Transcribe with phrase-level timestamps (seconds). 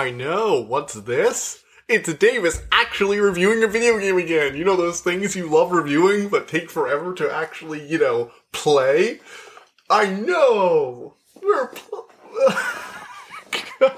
[0.00, 1.62] I know, what's this?
[1.86, 4.56] It's Davis actually reviewing a video game again.
[4.56, 9.20] You know those things you love reviewing but take forever to actually, you know, play?
[9.90, 11.16] I know!
[11.42, 12.08] We're pl-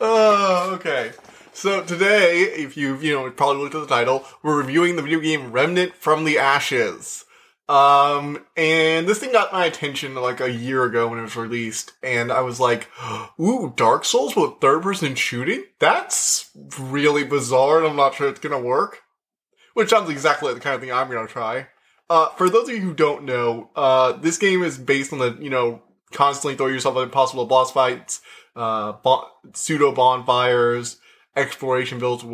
[0.00, 1.10] Oh, okay.
[1.52, 5.18] So today, if you've, you know, probably looked at the title, we're reviewing the video
[5.18, 7.24] game Remnant from the Ashes.
[7.68, 11.92] Um, and this thing got my attention like a year ago when it was released,
[12.02, 12.88] and I was like,
[13.40, 15.64] ooh, Dark Souls with third person shooting?
[15.78, 19.02] That's really bizarre, and I'm not sure it's gonna work.
[19.74, 21.68] Which sounds exactly like the kind of thing I'm gonna try.
[22.10, 25.36] Uh, for those of you who don't know, uh, this game is based on the,
[25.38, 28.22] you know, constantly throw yourself at impossible boss fights,
[28.56, 28.94] uh,
[29.52, 30.96] pseudo bonfires,
[31.38, 32.24] exploration builds,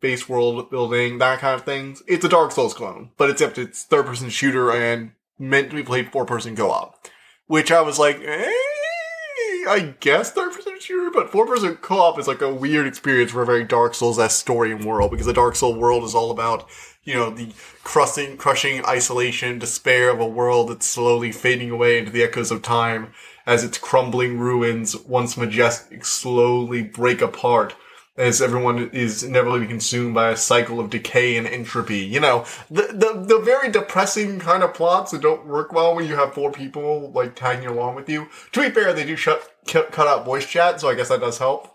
[0.00, 2.02] base world building, that kind of things.
[2.06, 5.82] It's a Dark Souls clone, but except it's third person shooter and meant to be
[5.82, 7.06] played four person co op.
[7.46, 8.52] Which I was like, eh,
[9.68, 13.32] I guess third person shooter, but four person co op is like a weird experience
[13.32, 16.14] for a very Dark Souls esque story and world because the Dark Soul world is
[16.14, 16.68] all about,
[17.04, 22.10] you know, the crushing, crushing isolation, despair of a world that's slowly fading away into
[22.10, 23.12] the echoes of time
[23.46, 27.74] as its crumbling ruins, once majestic, slowly break apart
[28.16, 31.98] as everyone is inevitably consumed by a cycle of decay and entropy.
[31.98, 36.06] You know, the, the, the very depressing kind of plots that don't work well when
[36.06, 38.28] you have four people, like, tagging along with you.
[38.52, 41.38] To be fair, they do shut, cut out voice chat, so I guess that does
[41.38, 41.74] help.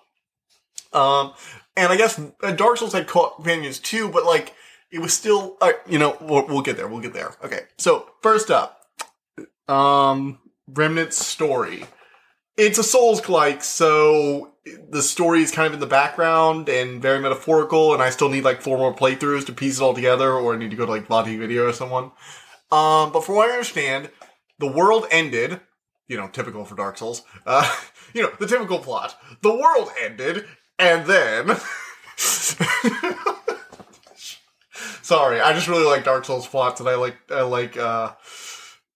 [0.94, 1.34] Um,
[1.76, 4.54] and I guess uh, Dark Souls had companions too, but like,
[4.92, 7.36] it was still, uh, you know, we'll, we'll get there, we'll get there.
[7.44, 8.82] Okay, so, first up,
[9.68, 11.86] um, Remnant's story.
[12.58, 14.54] It's a Souls-like, so
[14.90, 18.44] the story is kind of in the background and very metaphorical, and I still need
[18.44, 20.92] like four more playthroughs to piece it all together, or I need to go to
[20.92, 22.12] like VaatiVidya or someone.
[22.72, 24.10] Um, but from what I understand,
[24.60, 25.62] the world ended,
[26.08, 27.24] you know, typical for Dark Souls.
[27.46, 27.70] Uh,
[28.14, 29.16] you know, the typical plot.
[29.42, 30.46] The world ended,
[30.78, 31.58] and then.
[35.02, 38.12] Sorry, I just really like Dark Souls plots, and I like I like uh,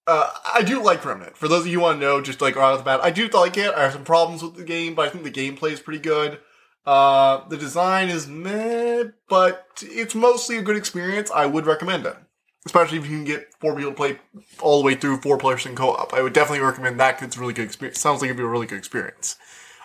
[0.07, 1.37] uh, I do like Remnant.
[1.37, 3.11] For those of you who want to know, just like right off the bat, I
[3.11, 3.73] do like it.
[3.73, 6.39] I have some problems with the game, but I think the gameplay is pretty good.
[6.85, 11.31] Uh, the design is meh, but it's mostly a good experience.
[11.31, 12.17] I would recommend it,
[12.65, 14.19] especially if you can get four people to play
[14.59, 16.13] all the way through four players in co-op.
[16.13, 17.99] I would definitely recommend that because it's a really good experience.
[17.99, 19.37] Sounds like it'd be a really good experience.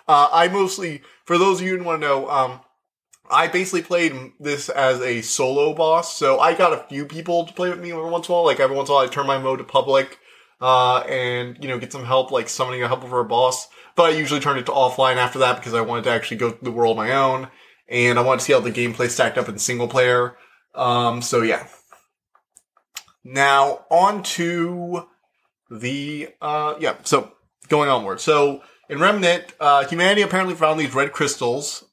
[0.09, 2.59] Uh, I mostly, for those of you who want to know, um,
[3.29, 7.53] I basically played this as a solo boss, so I got a few people to
[7.53, 8.45] play with me every once in a while.
[8.45, 10.17] Like every once in a while, I turn my mode to public,
[10.59, 13.67] uh, and you know get some help, like summoning a help for a boss.
[13.95, 16.49] But I usually turned it to offline after that because I wanted to actually go
[16.49, 17.49] through the world on my own,
[17.87, 20.35] and I wanted to see how the gameplay stacked up in single player.
[20.73, 21.67] Um, so yeah.
[23.23, 25.07] Now on to
[25.69, 26.95] the uh, yeah.
[27.03, 27.31] So
[27.67, 28.21] going onward.
[28.21, 31.83] So in Remnant, uh, humanity apparently found these red crystals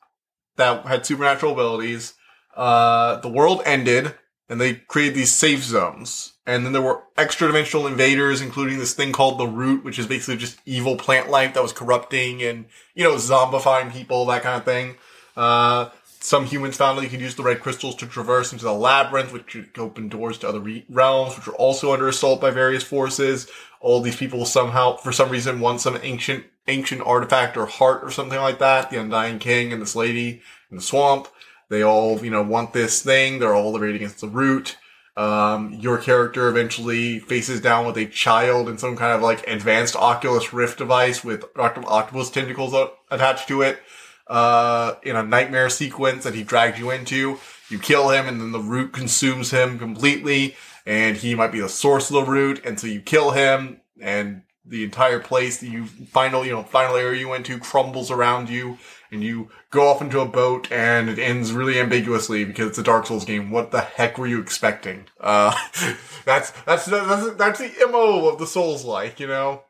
[0.57, 2.15] that had supernatural abilities.
[2.55, 4.15] Uh, the world ended,
[4.49, 6.33] and they created these safe zones.
[6.47, 10.07] And then there were extra dimensional invaders, including this thing called the Root, which is
[10.07, 14.57] basically just evil plant life that was corrupting and, you know, zombifying people, that kind
[14.57, 14.95] of thing.
[15.37, 15.91] Uh,
[16.27, 19.33] some humans found that you could use the red crystals to traverse into the labyrinth,
[19.33, 22.83] which could open doors to other re- realms, which are also under assault by various
[22.83, 23.49] forces.
[23.81, 28.11] All these people somehow, for some reason, want some ancient, ancient artifact or heart or
[28.11, 28.91] something like that.
[28.91, 31.29] The Undying King and this lady in the swamp.
[31.69, 33.39] They all, you know, want this thing.
[33.39, 34.77] They're all raiding against the root.
[35.17, 39.95] Um, your character eventually faces down with a child in some kind of like advanced
[39.95, 42.75] Oculus Rift device with oct- octopus tentacles
[43.13, 43.79] attached to it.
[44.27, 47.39] Uh, in a nightmare sequence that he drags you into.
[47.69, 51.69] You kill him and then the root consumes him completely and he might be the
[51.69, 52.65] source of the root.
[52.65, 56.97] And so you kill him and the entire place that you final, you know, final
[56.97, 58.79] area you went to crumbles around you
[59.11, 62.83] and you go off into a boat and it ends really ambiguously because it's a
[62.83, 63.51] Dark Souls game.
[63.51, 65.07] What the heck were you expecting?
[65.21, 65.55] Uh,
[66.25, 69.63] that's, that's, that's, that's the MO of the Souls like, you know?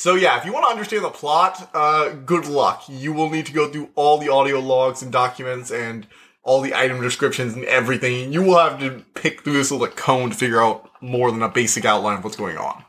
[0.00, 2.84] So yeah, if you want to understand the plot, uh, good luck.
[2.88, 6.06] You will need to go through all the audio logs and documents and
[6.42, 8.32] all the item descriptions and everything.
[8.32, 11.50] You will have to pick through this little cone to figure out more than a
[11.50, 12.82] basic outline of what's going on.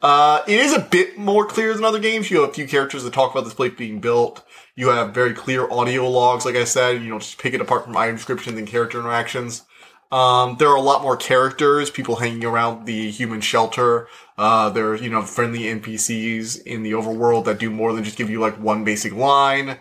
[0.00, 2.30] Uh, it is a bit more clear than other games.
[2.30, 4.42] You have a few characters that talk about this place being built.
[4.76, 7.02] You have very clear audio logs, like I said.
[7.02, 9.64] You know, just pick it apart from item descriptions and character interactions.
[10.12, 14.08] Um, there are a lot more characters, people hanging around the human shelter.
[14.36, 18.18] Uh, there are, you know, friendly NPCs in the overworld that do more than just
[18.18, 19.78] give you like one basic line.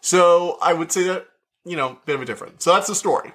[0.00, 1.26] So I would say that,
[1.64, 2.64] you know, bit of a difference.
[2.64, 3.32] So that's the story.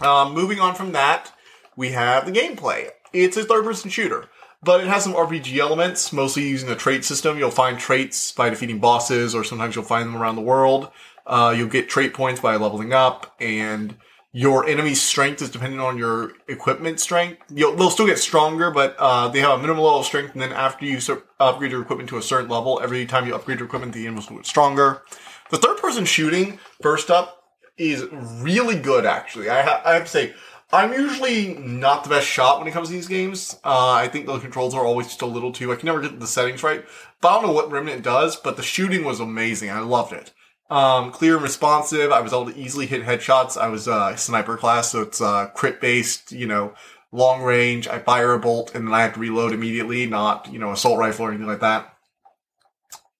[0.00, 1.32] Um, moving on from that,
[1.76, 2.90] we have the gameplay.
[3.12, 4.28] It's a third person shooter.
[4.62, 7.38] but it has some RPG elements, mostly using the trait system.
[7.38, 10.90] You'll find traits by defeating bosses, or sometimes you'll find them around the world.
[11.26, 13.96] Uh, you'll get trait points by leveling up, and
[14.32, 17.42] your enemy's strength is dependent on your equipment strength.
[17.52, 20.42] You'll, they'll still get stronger, but uh, they have a minimum level of strength, and
[20.42, 23.58] then after you sur- upgrade your equipment to a certain level, every time you upgrade
[23.58, 25.02] your equipment, the enemies will get stronger.
[25.50, 27.44] The third person shooting, first up,
[27.76, 29.48] is really good, actually.
[29.48, 30.34] I, ha- I have to say,
[30.72, 33.58] I'm usually not the best shot when it comes to these games.
[33.64, 35.72] Uh, I think the controls are always just a little too.
[35.72, 36.84] I can never get the settings right.
[37.20, 39.70] But I don't know what Remnant does, but the shooting was amazing.
[39.70, 40.32] I loved it.
[40.70, 42.12] Um, clear and responsive.
[42.12, 43.56] I was able to easily hit headshots.
[43.56, 46.30] I was uh, sniper class, so it's uh, crit based.
[46.30, 46.74] You know,
[47.12, 47.88] long range.
[47.88, 50.98] I fire a bolt and then I have to reload immediately, not you know assault
[50.98, 51.94] rifle or anything like that.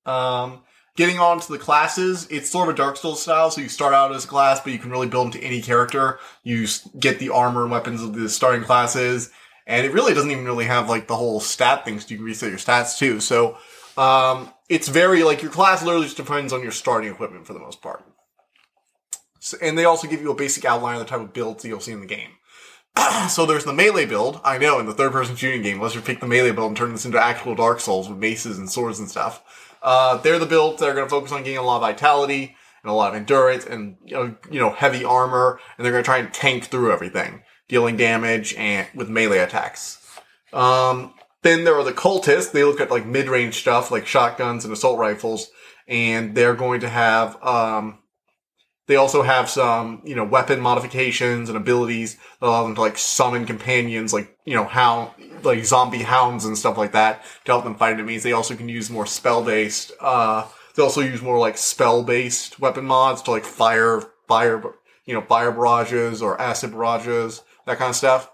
[0.06, 0.61] Um,
[0.97, 3.50] getting on to the classes, it's sort of a Dark Souls style.
[3.50, 6.19] So you start out as a class, but you can really build into any character.
[6.43, 6.67] You
[6.99, 9.31] get the armor and weapons of the starting classes,
[9.67, 12.11] and it really doesn't even really have like the whole stat things.
[12.11, 13.20] You can reset your stats too.
[13.20, 13.58] So
[13.97, 17.58] um, it's very like your class literally just depends on your starting equipment for the
[17.58, 18.05] most part.
[19.40, 21.69] So, and they also give you a basic outline of the type of builds that
[21.69, 22.31] you'll see in the game.
[23.28, 24.40] so there's the melee build.
[24.44, 26.76] I know in the third person shooting game, let's just pick the melee build and
[26.76, 29.43] turn this into actual Dark Souls with maces and swords and stuff.
[29.82, 32.55] Uh, they're the builds that are going to focus on getting a lot of vitality
[32.84, 36.05] and a lot of endurance and you know, you know heavy armor, and they're going
[36.05, 39.96] to try and tank through everything, dealing damage and with melee attacks.
[40.52, 42.52] Um, then there are the cultists.
[42.52, 45.50] They look at like mid-range stuff like shotguns and assault rifles,
[45.88, 47.42] and they're going to have.
[47.42, 47.98] Um,
[48.87, 52.98] they also have some, you know, weapon modifications and abilities that allow them to like
[52.98, 55.12] summon companions, like you know, hound,
[55.44, 58.25] like zombie hounds and stuff like that to help them fight enemies.
[58.25, 59.92] They also can use more spell-based.
[60.00, 64.60] Uh, they also use more like spell-based weapon mods to like fire, fire,
[65.04, 68.28] you know, fire barrages or acid barrages, that kind of stuff.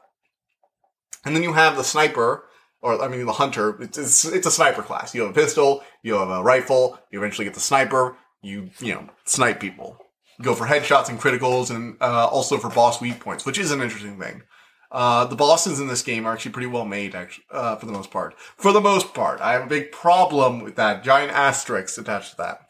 [1.26, 2.44] And then you have the sniper,
[2.86, 3.76] or I mean the hunter.
[3.82, 5.14] It's, it's it's a sniper class.
[5.14, 6.98] You have a pistol, you have a rifle.
[7.10, 8.16] You eventually get the sniper.
[8.42, 9.98] You you know snipe people.
[10.40, 13.82] Go for headshots and criticals, and uh, also for boss weak points, which is an
[13.82, 14.42] interesting thing.
[14.92, 17.92] Uh, the bosses in this game are actually pretty well made, actually, uh, for the
[17.92, 18.38] most part.
[18.56, 22.36] For the most part, I have a big problem with that giant asterisk attached to
[22.36, 22.60] that.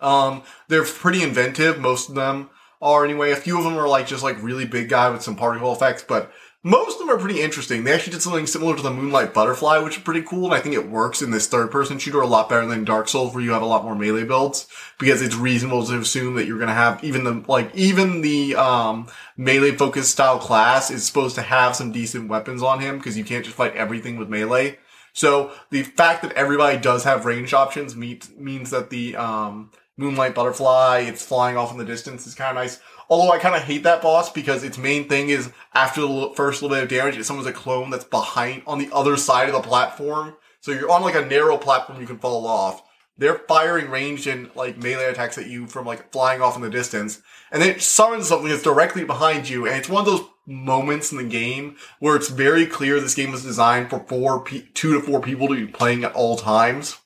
[0.00, 1.78] Um, they're pretty inventive.
[1.78, 2.48] Most of them
[2.80, 3.32] are anyway.
[3.32, 6.04] A few of them are like just like really big guy with some particle effects,
[6.06, 7.84] but most of them are pretty interesting.
[7.84, 10.60] They actually did something similar to the Moonlight Butterfly, which is pretty cool, and I
[10.60, 13.42] think it works in this third person shooter a lot better than Dark Souls, where
[13.42, 14.68] you have a lot more melee builds,
[14.98, 19.08] because it's reasonable to assume that you're gonna have even the, like, even the, um,
[19.38, 23.24] melee focused style class is supposed to have some decent weapons on him, because you
[23.24, 24.78] can't just fight everything with melee.
[25.14, 30.34] So, the fact that everybody does have range options meet, means that the, um, Moonlight
[30.34, 32.80] Butterfly, it's flying off in the distance is kind of nice.
[33.10, 36.62] Although I kind of hate that boss because its main thing is after the first
[36.62, 39.54] little bit of damage, it's someone's a clone that's behind on the other side of
[39.54, 40.36] the platform.
[40.60, 42.82] So you're on like a narrow platform you can fall off.
[43.18, 46.70] They're firing ranged and like melee attacks at you from like flying off in the
[46.70, 47.20] distance.
[47.52, 49.66] And then it summons something that's directly behind you.
[49.66, 53.32] And it's one of those moments in the game where it's very clear this game
[53.32, 56.96] was designed for four, pe- two to four people to be playing at all times.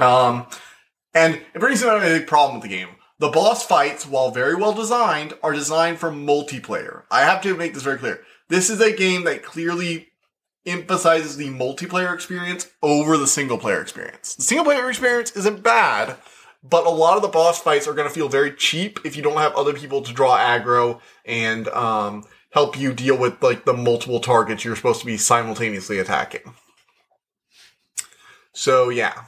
[0.00, 0.46] Um,
[1.16, 2.90] and it brings to a big problem with the game.
[3.18, 7.04] The boss fights, while very well designed, are designed for multiplayer.
[7.10, 8.20] I have to make this very clear.
[8.48, 10.08] This is a game that clearly
[10.66, 14.34] emphasizes the multiplayer experience over the single player experience.
[14.34, 16.16] The single player experience isn't bad,
[16.62, 19.22] but a lot of the boss fights are going to feel very cheap if you
[19.22, 23.72] don't have other people to draw aggro and um, help you deal with like the
[23.72, 26.54] multiple targets you're supposed to be simultaneously attacking.
[28.52, 29.24] So yeah,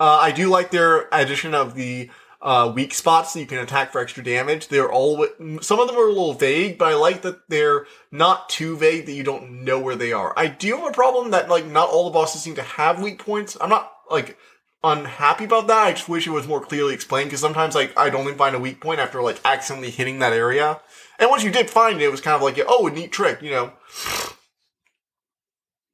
[0.00, 3.92] uh, I do like their addition of the uh, weak spots that you can attack
[3.92, 4.68] for extra damage.
[4.68, 5.24] They're all
[5.60, 9.06] some of them are a little vague, but I like that they're not too vague
[9.06, 10.34] that you don't know where they are.
[10.36, 13.20] I do have a problem that like not all the bosses seem to have weak
[13.24, 13.56] points.
[13.60, 14.36] I'm not like
[14.82, 15.86] unhappy about that.
[15.86, 18.60] I just wish it was more clearly explained because sometimes like I'd only find a
[18.60, 20.80] weak point after like accidentally hitting that area.
[21.20, 23.40] And once you did find it, it was kind of like, oh, a neat trick,
[23.42, 23.72] you know.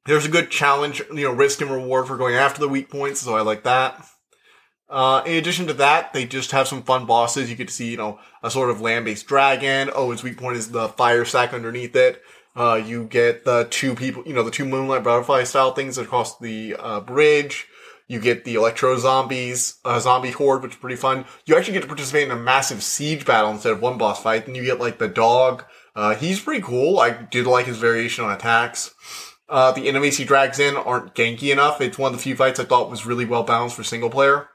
[0.09, 3.21] There's a good challenge, you know, risk and reward for going after the weak points,
[3.21, 4.03] so I like that.
[4.89, 7.47] Uh, in addition to that, they just have some fun bosses.
[7.47, 9.91] You get to see, you know, a sort of land-based dragon.
[9.93, 12.23] Oh, its weak point is the fire sack underneath it.
[12.55, 16.39] Uh, you get the two people, you know, the two moonlight butterfly style things across
[16.39, 17.67] the uh, bridge.
[18.07, 21.25] You get the electro zombies, uh, zombie horde, which is pretty fun.
[21.45, 24.47] You actually get to participate in a massive siege battle instead of one boss fight.
[24.47, 25.65] Then you get like the dog.
[25.95, 26.97] Uh, he's pretty cool.
[26.97, 28.95] I did like his variation on attacks.
[29.49, 31.81] Uh, the enemies he drags in aren't ganky enough.
[31.81, 34.47] It's one of the few fights I thought was really well balanced for single player.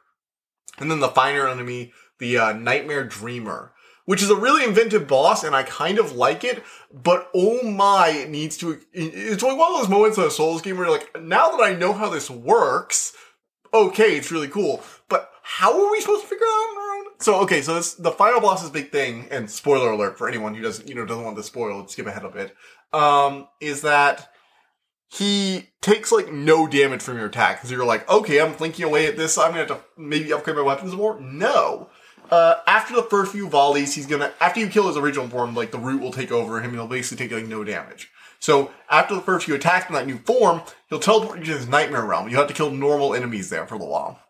[0.78, 3.72] And then the final enemy, the uh, Nightmare Dreamer.
[4.04, 6.62] which is a really inventive boss, and I kind of like it.
[6.92, 8.80] But oh my, it needs to.
[8.92, 11.62] It's like one of those moments in a Souls game where you're like, now that
[11.62, 13.14] I know how this works,
[13.72, 14.82] okay, it's really cool.
[15.08, 17.04] But how are we supposed to figure it out on our own?
[17.20, 20.62] So okay, so this, the final boss's big thing, and spoiler alert for anyone who
[20.62, 22.54] doesn't, you know, doesn't want to spoil, skip ahead a bit,
[22.92, 24.28] um, is that
[25.08, 29.06] he takes like no damage from your attack because you're like, okay, I'm thinking away
[29.06, 29.38] at this.
[29.38, 31.20] I'm gonna have to maybe upgrade my weapons more.
[31.20, 31.88] No.
[32.30, 35.70] Uh, after the first few volleys, he's gonna after you kill his original form, like
[35.70, 38.10] the root will take over him and he'll basically take like no damage.
[38.40, 41.68] So after the first few attacks in that new form, he'll teleport you to his
[41.68, 42.28] nightmare realm.
[42.28, 44.20] You have to kill normal enemies there for a while.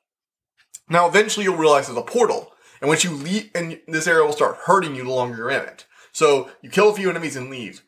[0.89, 4.33] Now eventually you'll realize there's a portal, and once you leave, and this area will
[4.33, 5.87] start hurting you the longer you're in it.
[6.13, 7.83] So you kill a few enemies and leave.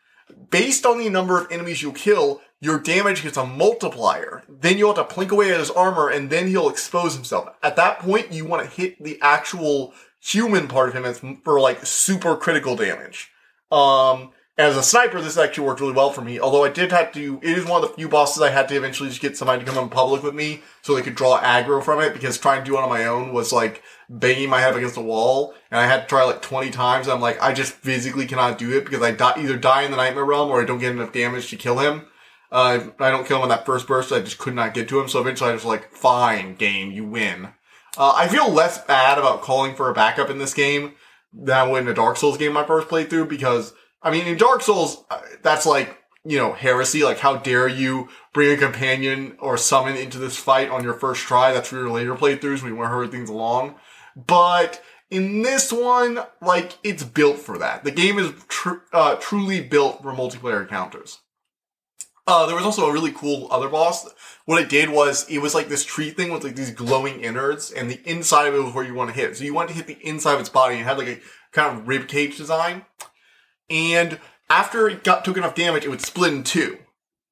[0.50, 4.42] Based on the number of enemies you kill, your damage gets a multiplier.
[4.48, 7.50] Then you'll have to plink away at his armor and then he'll expose himself.
[7.62, 11.84] At that point, you want to hit the actual human part of him for like
[11.84, 13.30] super critical damage.
[13.70, 16.40] Um, as a sniper, this actually worked really well for me.
[16.40, 18.76] Although I did have to, it is one of the few bosses I had to
[18.76, 21.82] eventually just get somebody to come in public with me so they could draw aggro
[21.82, 24.74] from it because trying to do it on my own was like banging my head
[24.74, 25.54] against the wall.
[25.70, 27.06] And I had to try like 20 times.
[27.06, 29.98] I'm like, I just physically cannot do it because I die, either die in the
[29.98, 32.06] nightmare realm or I don't get enough damage to kill him.
[32.50, 34.12] Uh, I don't kill him in that first burst.
[34.12, 35.08] I just could not get to him.
[35.08, 37.48] So eventually I was like, fine, game, you win.
[37.98, 40.94] Uh, I feel less bad about calling for a backup in this game
[41.32, 43.72] than when a Dark Souls game I first played through because,
[44.02, 47.04] I mean, in Dark Souls, uh, that's like, you know, heresy.
[47.04, 51.22] Like, how dare you bring a companion or summon into this fight on your first
[51.22, 51.52] try?
[51.52, 53.76] That's for your later playthroughs when you want to hurry things along.
[54.14, 57.84] But in this one, like, it's built for that.
[57.84, 61.18] The game is tr- uh, truly built for multiplayer encounters.
[62.26, 64.08] Uh, there was also a really cool other boss.
[64.46, 67.70] What it did was it was like this tree thing with like these glowing innards,
[67.70, 69.36] and the inside of it was where you want to hit.
[69.36, 71.20] So you want to hit the inside of its body, and it had like a
[71.52, 72.84] kind of rib cage design.
[73.70, 74.18] And
[74.50, 76.78] after it got took enough damage, it would split in two,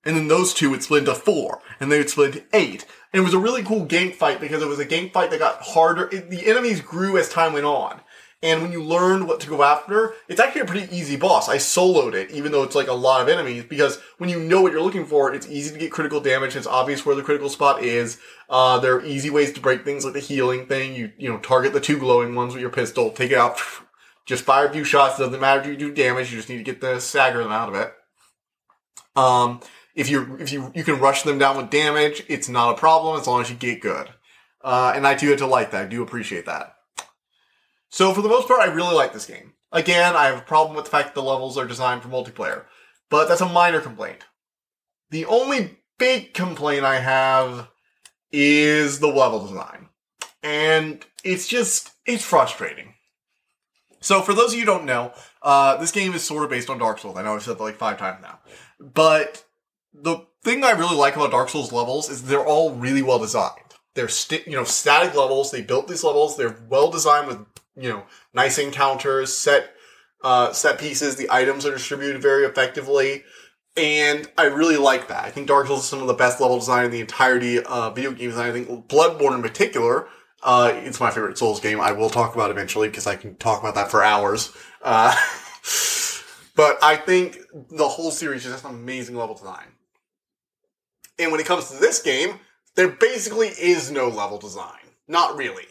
[0.05, 2.87] and then those two would split into four, and they would split into eight.
[3.13, 5.39] And it was a really cool game fight because it was a game fight that
[5.39, 6.09] got harder.
[6.13, 8.01] It, the enemies grew as time went on.
[8.45, 11.49] And when you learn what to go after, it's actually a pretty easy boss.
[11.49, 14.61] I soloed it, even though it's like a lot of enemies, because when you know
[14.61, 16.55] what you're looking for, it's easy to get critical damage.
[16.55, 18.19] It's obvious where the critical spot is.
[18.51, 20.95] Uh, there are easy ways to break things like the healing thing.
[20.95, 23.59] You, you know, target the two glowing ones with your pistol, take it out,
[24.27, 25.19] just fire a few shots.
[25.19, 26.31] It Doesn't matter if you do damage.
[26.31, 27.95] You just need to get the stagger them out of it.
[29.17, 29.61] Um,
[29.95, 33.19] if you if you you can rush them down with damage, it's not a problem
[33.19, 34.11] as long as you get good.
[34.61, 35.85] Uh, and I do have to like that.
[35.87, 36.74] I do appreciate that.
[37.95, 39.53] So for the most part, I really like this game.
[39.71, 42.65] Again, I have a problem with the fact that the levels are designed for multiplayer,
[43.09, 44.25] but that's a minor complaint.
[45.11, 47.69] The only big complaint I have
[48.33, 49.91] is the level design.
[50.43, 52.95] And it's just, it's frustrating.
[54.01, 56.69] So for those of you who don't know, uh, this game is sort of based
[56.69, 57.17] on Dark Souls.
[57.17, 58.41] I know I've said that like five times now.
[58.81, 59.45] But
[59.93, 63.61] the thing I really like about Dark Souls levels is they're all really well designed.
[63.95, 65.53] They're st- you know static levels.
[65.53, 66.37] They built these levels.
[66.37, 69.75] They're well designed with you know, nice encounters, set
[70.23, 71.17] uh, set pieces.
[71.17, 73.25] The items are distributed very effectively,
[73.77, 75.25] and I really like that.
[75.25, 77.97] I think Dark Souls is some of the best level design in the entirety of
[77.97, 78.35] video games.
[78.35, 80.09] And I think Bloodborne in particular,
[80.43, 81.81] uh, it's my favorite Souls game.
[81.81, 84.53] I will talk about eventually because I can talk about that for hours.
[84.83, 85.15] Uh,
[86.57, 87.39] but I think
[87.71, 89.67] the whole series is just an amazing level design.
[91.19, 92.39] And when it comes to this game,
[92.77, 94.81] there basically is no level design.
[95.09, 95.67] Not really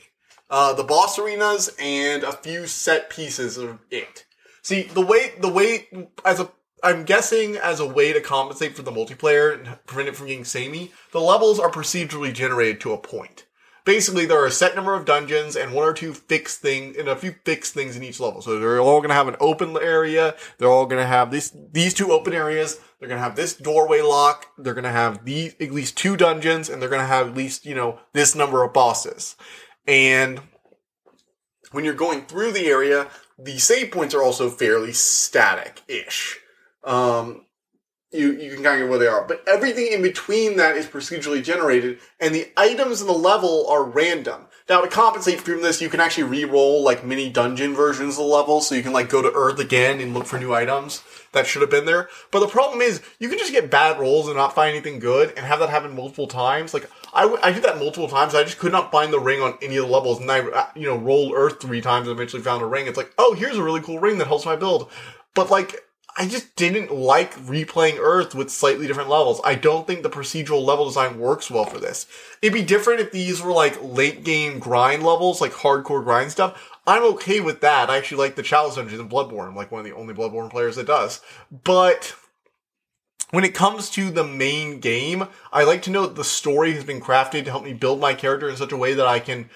[0.53, 4.23] uh, the boss arenas, and a few set pieces of it.
[4.61, 5.87] See, the way, the way,
[6.23, 6.51] as a,
[6.83, 10.45] I'm guessing as a way to compensate for the multiplayer and prevent it from getting
[10.45, 13.47] samey, the levels are procedurally generated to a point.
[13.83, 17.07] Basically, there are a set number of dungeons and one or two fixed things, and
[17.07, 18.43] a few fixed things in each level.
[18.43, 22.11] So they're all gonna have an open area, they're all gonna have this, these two
[22.11, 26.15] open areas, they're gonna have this doorway lock, they're gonna have these, at least two
[26.15, 29.35] dungeons, and they're gonna have at least, you know, this number of bosses.
[29.87, 30.41] And
[31.71, 36.39] when you're going through the area, the save points are also fairly static-ish.
[36.83, 37.45] Um,
[38.11, 39.27] you, you can kind of get where they are.
[39.27, 43.83] But everything in between that is procedurally generated, and the items in the level are
[43.83, 44.45] random.
[44.69, 48.23] Now, to compensate from this, you can actually re-roll like mini dungeon versions of the
[48.23, 51.03] level, so you can like go to Earth again and look for new items
[51.33, 52.07] that should have been there.
[52.31, 55.33] But the problem is, you can just get bad rolls and not find anything good,
[55.35, 56.73] and have that happen multiple times.
[56.73, 58.33] Like I, I did that multiple times.
[58.33, 60.67] I just could not find the ring on any of the levels, and I uh,
[60.75, 62.87] you know rolled Earth three times and eventually found a ring.
[62.87, 64.89] It's like, oh, here's a really cool ring that helps my build.
[65.33, 65.75] But like,
[66.15, 69.41] I just didn't like replaying Earth with slightly different levels.
[69.43, 72.05] I don't think the procedural level design works well for this.
[72.41, 76.69] It'd be different if these were like late game grind levels, like hardcore grind stuff.
[76.85, 77.89] I'm okay with that.
[77.89, 79.47] I actually like the challenge dungeons in Bloodborne.
[79.47, 81.21] I'm like one of the only Bloodborne players that does.
[81.51, 82.15] But
[83.31, 86.83] when it comes to the main game, I like to know that the story has
[86.83, 89.49] been crafted to help me build my character in such a way that I can.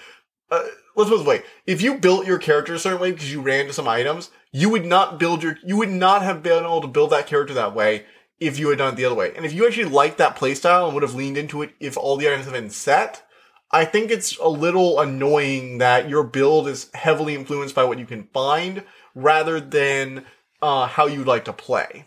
[0.50, 0.64] Uh,
[0.98, 3.40] let's put it this way: if you built your character a certain way because you
[3.40, 6.80] ran to some items, you would not build your, you would not have been able
[6.82, 8.04] to build that character that way
[8.40, 9.32] if you had done it the other way.
[9.34, 12.16] And if you actually liked that playstyle and would have leaned into it if all
[12.16, 13.24] the items had been set,
[13.70, 18.06] I think it's a little annoying that your build is heavily influenced by what you
[18.06, 20.24] can find rather than
[20.62, 22.04] uh, how you'd like to play.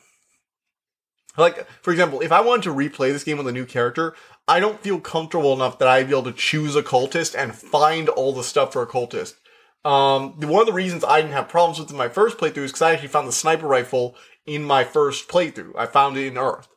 [1.38, 4.16] Like, for example, if I wanted to replay this game with a new character,
[4.48, 8.10] I don't feel comfortable enough that I'd be able to choose a cultist and find
[8.10, 9.36] all the stuff for a cultist.
[9.86, 12.82] Um, one of the reasons I didn't have problems with my first playthrough is because
[12.82, 15.74] I actually found the sniper rifle in my first playthrough.
[15.78, 16.68] I found it in Earth.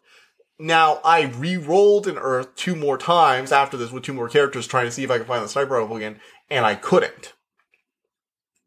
[0.59, 4.87] Now, I re-rolled in Earth two more times after this with two more characters trying
[4.87, 7.33] to see if I could find the sniper rifle again, and I couldn't.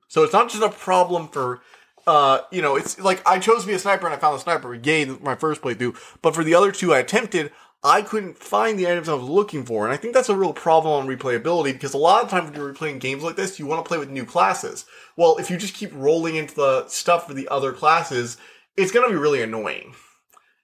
[0.09, 1.61] So it's not just a problem for,
[2.07, 4.39] uh, you know, it's like I chose to be a sniper and I found the
[4.39, 4.73] sniper.
[4.73, 5.97] Yay, my first playthrough.
[6.21, 7.51] But for the other two I attempted,
[7.83, 9.85] I couldn't find the items I was looking for.
[9.85, 12.59] And I think that's a real problem on replayability because a lot of times when
[12.59, 14.85] you're replaying games like this, you want to play with new classes.
[15.17, 18.37] Well, if you just keep rolling into the stuff for the other classes,
[18.77, 19.93] it's going to be really annoying.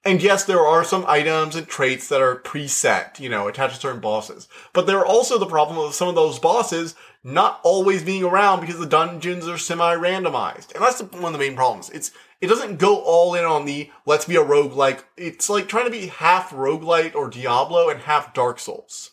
[0.06, 3.82] And yes, there are some items and traits that are preset, you know, attached to
[3.82, 4.50] certain bosses.
[4.74, 6.94] But there are also the problem of some of those bosses
[7.24, 10.74] not always being around because the dungeons are semi-randomized.
[10.76, 11.90] And that's one of the main problems.
[11.92, 15.70] It's it doesn't go all in on the let's be a rogue like it's like
[15.70, 19.12] trying to be half roguelite or Diablo and half Dark Souls.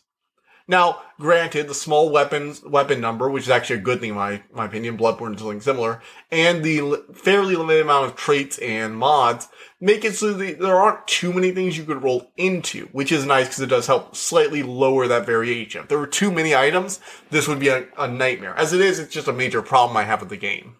[0.70, 4.40] Now, granted, the small weapons weapon number, which is actually a good thing in my
[4.52, 6.00] my opinion, Bloodborne is something similar,
[6.30, 9.48] and the fairly limited amount of traits and mods
[9.80, 13.26] make it so that there aren't too many things you could roll into, which is
[13.26, 15.82] nice because it does help slightly lower that variation.
[15.82, 17.00] If there were too many items,
[17.30, 18.54] this would be a, a nightmare.
[18.56, 20.76] As it is, it's just a major problem I have with the game.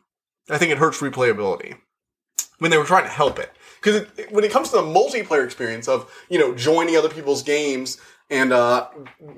[0.48, 1.78] I think it hurts replayability
[2.58, 3.50] when they were trying to help it.
[3.82, 7.98] Because when it comes to the multiplayer experience of, you know, joining other people's games
[8.30, 8.88] and uh,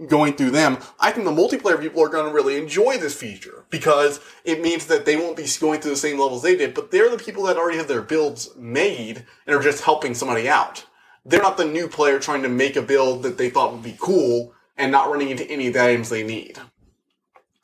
[0.07, 3.65] going through them, I think the multiplayer people are going to really enjoy this feature
[3.71, 6.91] because it means that they won't be going through the same levels they did, but
[6.91, 10.85] they're the people that already have their builds made and are just helping somebody out.
[11.25, 13.97] They're not the new player trying to make a build that they thought would be
[13.99, 16.59] cool and not running into any of the items they need.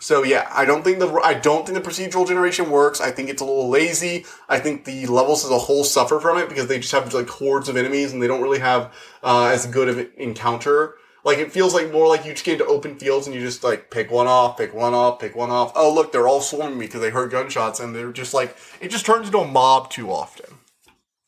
[0.01, 3.01] So yeah, I don't think the I don't think the procedural generation works.
[3.01, 4.27] I think it's a little lazy.
[4.49, 7.29] I think the levels as a whole suffer from it because they just have like
[7.29, 10.95] hordes of enemies and they don't really have uh, as good of an encounter.
[11.25, 13.65] Like it feels like more like you just get into open fields and you just
[13.65, 15.73] like pick one off, pick one off, pick one off.
[15.75, 18.91] Oh look, they're all swarming me because they heard gunshots and they're just like it
[18.91, 20.59] just turns into a mob too often.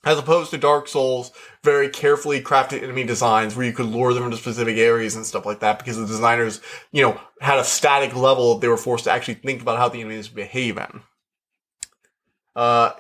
[0.03, 1.31] As opposed to Dark Souls,
[1.63, 5.45] very carefully crafted enemy designs where you could lure them into specific areas and stuff
[5.45, 9.05] like that because the designers, you know, had a static level that they were forced
[9.05, 11.03] to actually think about how the enemies behave in.
[12.57, 12.93] Uh,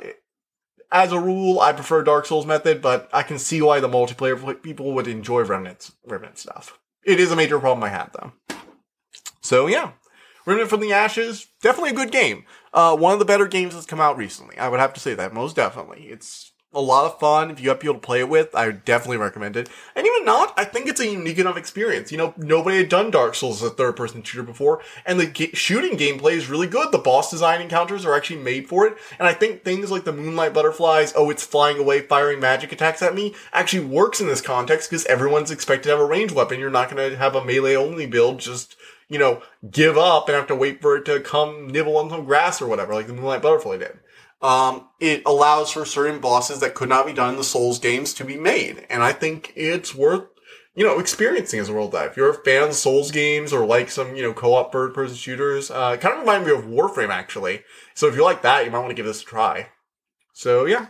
[0.92, 4.62] as a rule, I prefer Dark Souls method, but I can see why the multiplayer
[4.62, 6.79] people would enjoy Remnant, Remnant stuff.
[7.04, 8.32] It is a major problem I had though.
[9.40, 9.92] So yeah,
[10.46, 12.44] Remnant from the Ashes, definitely a good game.
[12.72, 14.58] Uh, one of the better games that's come out recently.
[14.58, 16.06] I would have to say that most definitely.
[16.08, 17.50] It's a lot of fun.
[17.50, 19.68] If you have people to play it with, I would definitely recommend it.
[19.96, 22.12] And even not, I think it's a unique enough experience.
[22.12, 25.26] You know, nobody had done Dark Souls as a third person shooter before, and the
[25.26, 26.92] ga- shooting gameplay is really good.
[26.92, 30.12] The boss design encounters are actually made for it, and I think things like the
[30.12, 34.40] Moonlight Butterflies, oh, it's flying away, firing magic attacks at me, actually works in this
[34.40, 36.61] context because everyone's expected to have a ranged weapon.
[36.61, 38.76] You're not going to have a melee only build, just
[39.09, 42.24] you know, give up and have to wait for it to come nibble on some
[42.24, 43.98] grass or whatever, like the Moonlight Butterfly did
[44.42, 48.14] um, it allows for certain bosses that could not be done in the Souls games
[48.14, 48.87] to be made.
[48.88, 50.29] And I think it's worth,
[50.74, 52.12] you know, experiencing as a world dive.
[52.12, 55.16] If you're a fan of Souls games or like some, you know, co-op third person
[55.16, 57.62] shooters, uh, kind of remind me of Warframe actually.
[57.94, 59.68] So if you like that, you might want to give this a try.
[60.33, 60.87] So yeah.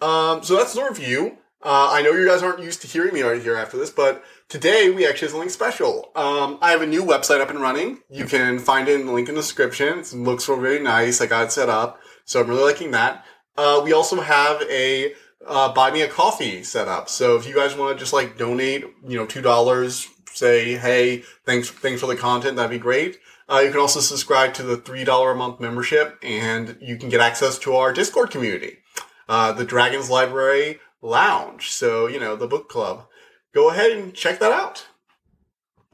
[0.00, 1.36] Um, so that's the review.
[1.62, 4.24] Uh, I know you guys aren't used to hearing me right here after this, but
[4.50, 6.10] Today, we actually have something special.
[6.16, 8.00] Um, I have a new website up and running.
[8.10, 10.00] You can find it in the link in the description.
[10.00, 11.20] It looks really nice.
[11.20, 12.00] I got it set up.
[12.24, 13.24] So I'm really liking that.
[13.56, 15.14] Uh, we also have a
[15.46, 17.08] uh, buy me a coffee set up.
[17.08, 21.18] So if you guys want to just like donate, you know, two dollars, say, hey,
[21.46, 23.20] thanks, thanks for the content, that'd be great.
[23.48, 27.08] Uh, you can also subscribe to the three dollar a month membership, and you can
[27.08, 28.78] get access to our Discord community,
[29.28, 31.70] uh, the Dragons Library Lounge.
[31.70, 33.06] So you know, the book club
[33.54, 34.86] go ahead and check that out.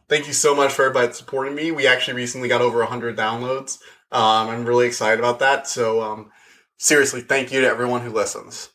[0.08, 1.72] Thank you so much for everybody supporting me.
[1.72, 3.78] We actually recently got over 100 downloads.
[4.12, 5.66] Um, I'm really excited about that.
[5.66, 6.30] So, um,
[6.76, 8.70] seriously, thank you to everyone who listens.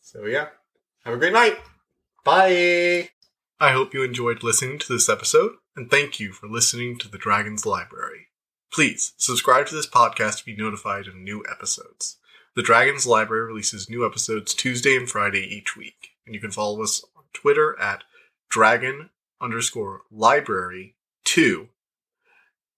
[0.00, 0.48] So yeah,
[1.04, 1.56] have a great night.
[2.24, 3.10] Bye.
[3.60, 7.18] I hope you enjoyed listening to this episode, and thank you for listening to the
[7.18, 8.28] Dragon's Library.
[8.72, 12.18] Please subscribe to this podcast to be notified of new episodes.
[12.56, 16.84] The Dragon's Library releases new episodes Tuesday and Friday each week, and you can follow
[16.84, 18.04] us on Twitter at
[18.48, 21.70] dragon underscore library two.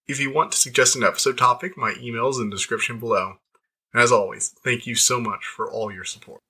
[0.08, 3.34] If you want to suggest an episode topic, my email is in the description below.
[3.92, 6.40] And as always, thank you so much for all your support.